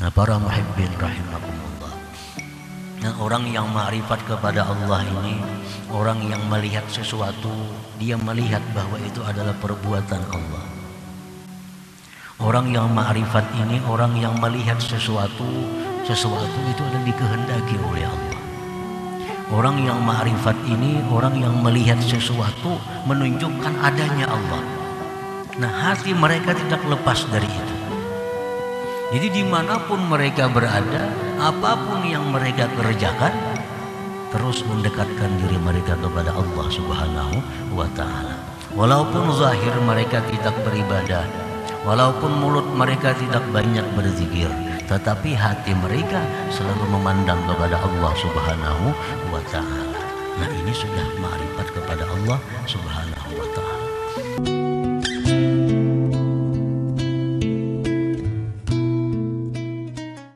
[0.00, 1.92] Nah, para muhibbin rahimakumullah.
[3.04, 5.36] Nah, orang yang ma'rifat kepada Allah ini,
[5.92, 7.52] orang yang melihat sesuatu,
[8.00, 10.64] dia melihat bahwa itu adalah perbuatan Allah.
[12.40, 15.44] Orang yang ma'rifat ini, orang yang melihat sesuatu,
[16.08, 18.40] sesuatu itu adalah dikehendaki oleh Allah.
[19.52, 24.64] Orang yang ma'rifat ini, orang yang melihat sesuatu menunjukkan adanya Allah.
[25.60, 27.79] Nah hati mereka tidak lepas dari itu.
[29.10, 31.10] Jadi di mana pun mereka berada,
[31.42, 33.34] apa pun yang mereka kerjakan,
[34.30, 37.34] terus mendekatkan diri mereka kepada Allah Subhanahu
[37.74, 38.38] wa Ta'ala.
[38.78, 41.26] Walaupun zahir mereka tidak beribadah,
[41.82, 44.46] walaupun mulut mereka tidak banyak berzikir,
[44.86, 46.22] tetapi hati mereka
[46.54, 48.94] selalu memandang kepada Allah Subhanahu
[49.34, 50.02] wa Ta'ala.
[50.38, 53.59] Nah, ini sudah ma'rifat kepada Allah Subhanahu wa Ta'ala.